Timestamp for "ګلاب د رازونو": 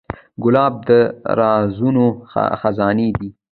0.43-2.05